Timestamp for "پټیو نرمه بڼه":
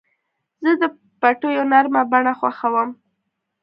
1.21-2.33